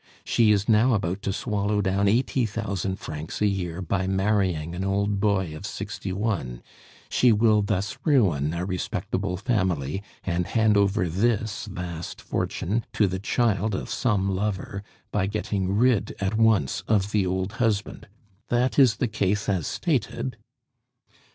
[0.23, 4.83] She is now about to swallow down eighty thousand francs a year by marrying an
[4.83, 6.63] old boy of sixty one.
[7.07, 13.19] She will thus ruin a respectable family, and hand over this vast fortune to the
[13.19, 18.07] child of some lover by getting rid at once of the old husband.
[18.49, 20.35] That is the case as stated."